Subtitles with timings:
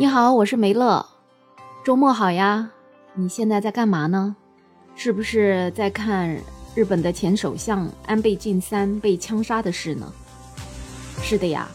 [0.00, 1.04] 你好，我是梅乐。
[1.84, 2.70] 周末好呀，
[3.12, 4.34] 你现在在干嘛呢？
[4.94, 6.34] 是不是在看
[6.74, 10.10] 日本的前首相安倍晋三被枪杀的事呢？
[11.20, 11.68] 是的呀，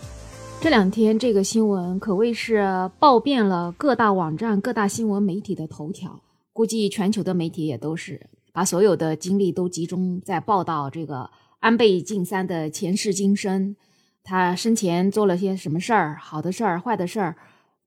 [0.60, 6.20] 这两天这个新闻可谓是爆遍了各大网站、各大新闻媒体的头条，
[6.52, 8.20] 估计全球的媒体也都是
[8.52, 11.30] 把所有的精力都集中在报道这个
[11.60, 13.76] 安倍晋三的前世今生，
[14.24, 17.36] 他生前做了些什么事儿，好的事儿、坏的事儿。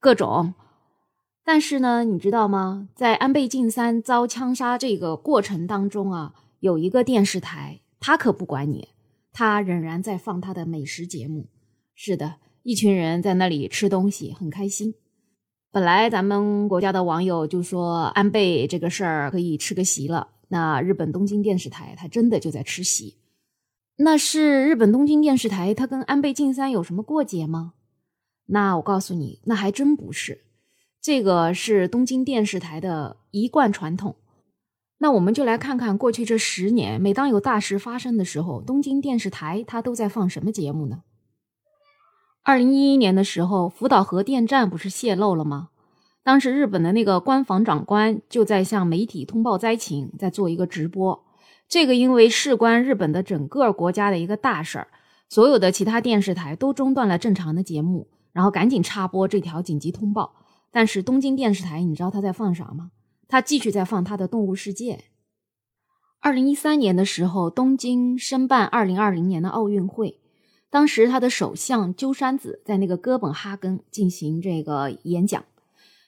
[0.00, 0.54] 各种，
[1.44, 2.88] 但是呢，你知道吗？
[2.94, 8.90] 在安倍晋三遭枪杀这个过程当中啊，有一个电视台，他可不管你，
[9.32, 11.48] 他仍然在放他的美食节目。
[11.96, 14.94] 是的，一群人在那里吃东西，很开心。
[15.72, 23.16] 本来咱们国家的网友就说安倍这个事儿可以吃个席了，那日本东京电视台他真的就在吃席。
[23.96, 27.74] 那是日本东京电视台，他跟安倍晋三有什么过节吗？
[28.48, 30.42] 那我告诉你，那还真不是，
[31.00, 34.16] 这个是东京电视台的一贯传统。
[34.98, 41.02] 那我们就来看看过去这十年，每当有大事发生的时候，东京电视台它都在放什么节目呢？
[42.42, 45.68] 二零一一年的时候，福岛核电站不是泄漏了吗？
[46.24, 51.24] 当时日本的那个官房长官就在向媒体通报灾情，在做一个直播。
[51.68, 54.88] 这个因为事关日本的整个国家的一个大事儿，
[55.28, 58.08] 所有的其他电视台都中断了正常的节目。
[58.32, 60.34] 然后赶紧插播这条紧急通报，
[60.70, 62.90] 但是东京电视台，你知道他在放啥吗？
[63.26, 64.94] 他继续在放他的《动物世界》。
[66.20, 70.18] 二零一三年的时候，东京申办二零二零年的奥运会，
[70.70, 75.44] 当时他的首相鸠山子在那个哥本哈根进行这个演讲，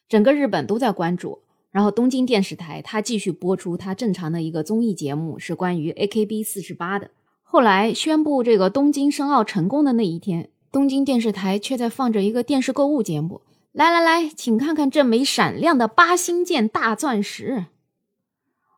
[0.09, 1.41] 整个日本都在关注。
[1.71, 7.11] 然后东京电视台他继续播出他正常的一个综艺节目，是关于 AKB 四十八的。
[7.43, 10.51] 后来宣布这个东京申奥成功的那一天。
[10.73, 13.41] 东京电视台却在放着一个电视购物节目，
[13.73, 17.67] 来来来，请看看这枚闪亮的八星剑大钻石。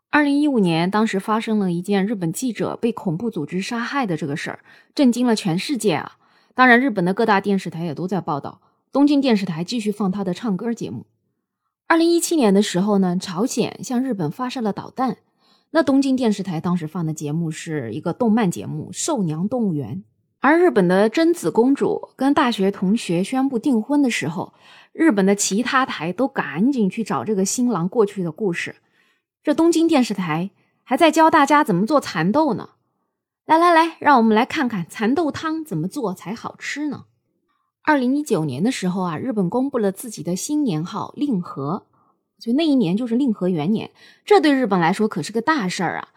[0.09, 4.61] 二零一五年，当时发生了一件日本记者被恐怖组织杀害的这个事儿，
[4.95, 6.19] 震惊了全世界啊！
[6.55, 8.61] 当然，日本的各大电视台也都在报道。
[8.91, 11.07] 东京电视台继续放他的唱歌节目。
[11.87, 15.19] 二零一七年的时候呢，朝鲜向日本发射了导弹，
[15.73, 19.97] 那东京电视台当时放的节目是一个动漫节目《兽娘动物园》。
[20.45, 24.53] 而日本的贞子公主跟大学同学宣布订婚的时候，
[24.93, 28.75] 日本的其他台都赶紧去找这个新郎过去的故事。
[29.45, 30.51] 这东京电视台
[30.83, 32.71] 还在教大家怎么做蚕豆呢。
[33.47, 37.05] 来来来，让我们来看看蚕豆汤怎么做才好吃呢？
[37.85, 41.87] 二零一九年的时候啊，日本公布了自己的新年号令和，
[42.41, 43.93] 所以那一年就是令和元年。
[44.25, 46.09] 这对日本来说可是个大事儿啊！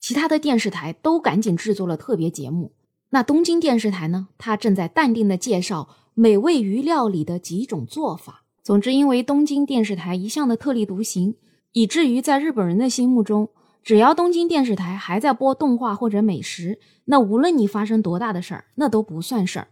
[0.00, 2.72] 其他的电视台都赶紧制作了特别节目。
[3.10, 4.28] 那东京电视台呢？
[4.36, 8.42] 它正在淡定的介绍美味鱼料理的几种做法。
[8.62, 11.36] 总之，因为东京电视台一向的特立独行，
[11.72, 13.48] 以至于在日本人的心目中，
[13.84, 19.68] 只要东京电视台还在播动画或者美食，那无论你发生多大的事儿，那都不算事儿。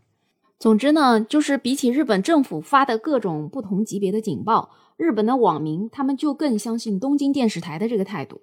[0.60, 8.42] 总之呢，就是比起日本政府发的各种不同级别的警报，日本的网民他们就更相信东京电视台的这个态度。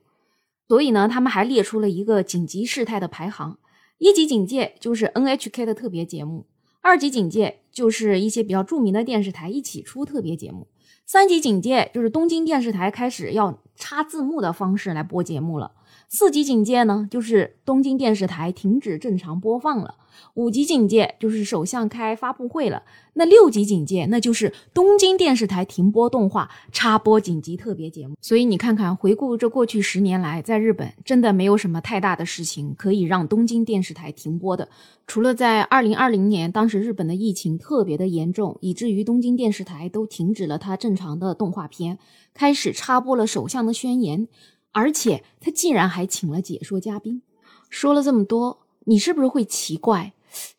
[0.68, 3.58] 所以呢，他们还列出了一个紧急事态的排行。
[4.02, 6.48] 一级警戒就是 NHK 的特别节目，
[6.82, 10.66] 二级警戒就是一些比较著名的电视台一起出特别节目，
[11.06, 15.72] 三级警戒就是东京电视台开始要插字幕的方式来播节目了，
[16.08, 19.96] 四级警戒呢就是东京电视台停止正常播放了。
[20.36, 22.84] 五级警戒就是首相开发布会了，
[23.14, 28.16] 那六级警戒那就是东京电视台停播动画，插播紧急特别节目。
[28.22, 34.70] 所以你看看，回顾这过去十年来，在日本真的没有什么太大的事情可以让东京电视台停播的，
[35.08, 41.98] 除了在二零二零年，当时日本的疫情特别的严重，以至于东京电视台都停止了它正常的动画片，
[42.34, 44.28] 开始插播了首相的宣言，
[44.72, 47.22] 而且他竟然还请了解说嘉宾。
[47.70, 48.60] 说了这么多。
[48.86, 50.14] 你是不是会奇怪，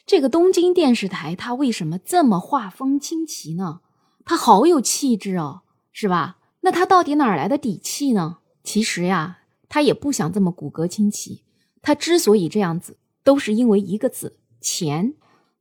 [0.06, 3.80] 这个东京电视台它为什么这么画风清奇呢？
[4.24, 6.38] 它好有气质哦，是吧？
[6.60, 8.38] 那它到底哪来的底气呢？
[8.62, 11.42] 其实呀，他也不想这么骨骼清奇。
[11.82, 15.14] 他之所以这样子，都是因为一个字——钱。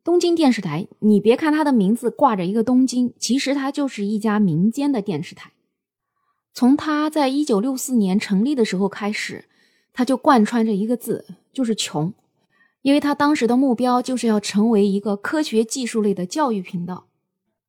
[0.04, 5.52] 东京电视台，你别看它的名字挂着一个东京，其实它就是一家民间的电视台。
[6.54, 9.46] 从他在一九六四年成立的时候开始，
[9.94, 12.14] 他就贯穿着一个字，就是穷。
[12.82, 17.06] 因为他当时的目标就是要成为一个科学技术类的教育频道，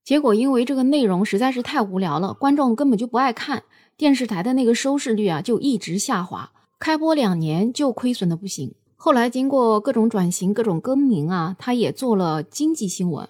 [0.02, 3.64] 结果因为这个内容实在是太无聊了，观众根本就不爱看，
[3.96, 8.75] 电视台的那个收视率啊就一直下滑，开播两年就亏损的不行。
[8.96, 13.29] 后来经过各种转型、各种更名啊，他也做了经济新闻，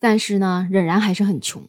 [0.00, 1.62] 但是呢仍然还是很穷。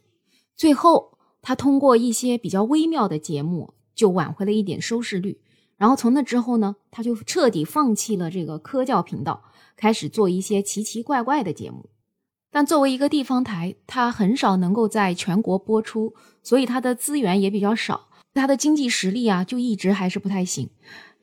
[0.56, 1.13] 最后
[1.44, 5.40] 他通过一些比较微妙的节目就挽回了一点收视率。
[5.78, 9.44] 然后从那之后呢，他就彻底放弃了这个科教频道，
[9.76, 11.90] 开始做一些奇奇怪怪的节目。
[12.50, 20.70] 但作为一个地方台，它很少能够在全国播出，所以它的资源也比较少，它的经济实力啊就一直还是不太行。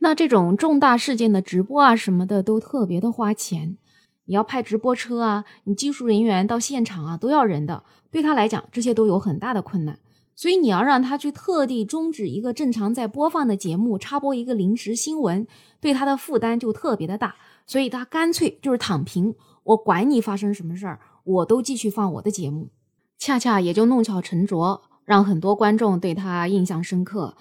[0.00, 3.78] 那这种重大事件的直播啊什么的都特别的花钱，
[4.24, 9.98] 你要派直播车啊，你技术人员到现场啊都要人的，对他来讲这些都有很大的困难。
[10.40, 15.46] 所以你要让他去特地终止一个正常在播放的节目，插播一个临时新闻，
[15.82, 17.34] 对他的负担就特别的大。
[17.66, 19.34] 所以他干脆就是躺平，
[19.64, 22.70] 我管你发生什么事儿，我都继续放我的节目。
[23.18, 27.36] 恰恰也就弄巧成拙，让很多观众对他印象深刻。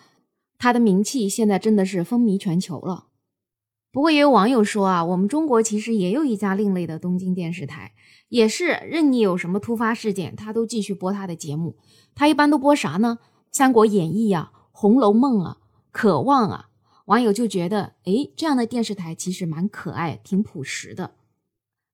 [0.58, 3.06] 他的名气现在真的是风靡全球了。
[3.92, 7.94] 不过也有网友说啊，我们中国其实也有一家另类的东京电视台，
[8.28, 11.76] 也是任你有什么突发事件，他都继续播他的节目。
[12.14, 13.18] 他一般都播啥呢？
[13.52, 15.58] 《三国演义》啊，《红楼梦》啊，
[15.92, 16.68] 《渴望》啊。
[17.06, 21.16] 网友就觉得，哎，这样的电视台其实蛮可爱，挺朴实的。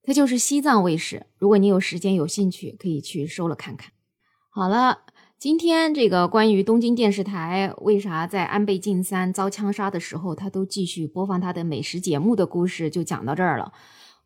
[0.03, 1.27] 它就是西藏卫视。
[1.38, 3.94] 如果你有时间有兴趣，可以去收了看看。
[4.50, 5.00] 好了，
[5.45, 13.71] 今天这个关于东京电视台为啥在安倍晋三遭枪杀的时候，他都继续播放他的美食节目的故事，就讲到这儿了。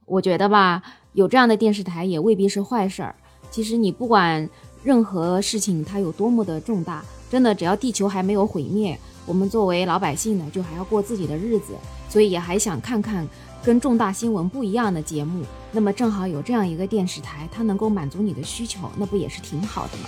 [0.05, 0.81] 我觉得吧，
[1.11, 3.13] 有这样的电视台也未必是坏事儿。
[3.51, 4.49] 其实你不管。
[4.81, 8.97] 任何事情它有多么的重大，真的只要地球还没有毁灭，
[9.29, 11.75] 我们作为老百姓呢，就还要过自己的日子，
[12.09, 13.27] 所以也还想看看
[13.63, 15.45] 跟重大新闻不一样的节目。
[15.71, 20.05] 那么正好有这样一个电视台，它能够满足你的需求，那不也是挺好的吗？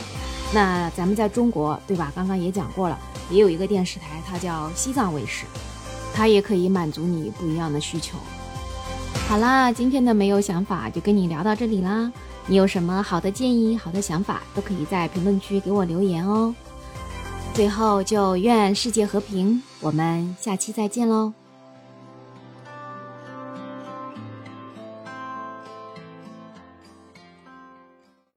[0.56, 2.12] 那咱们在中国，对吧？
[2.16, 2.98] 刚刚也讲过了，
[3.30, 5.46] 也有一个电视台，它叫西藏卫视，
[6.16, 8.18] 它也可以满足你不一样的需求。
[9.28, 12.12] 好啦，今天的没有想法就跟你聊到这里啦。
[12.48, 16.56] 你有什么好的建议、好的想法，都可以在评论区给我留言哦。
[17.54, 21.34] 最后，就愿世界和平，我们下期再见喽。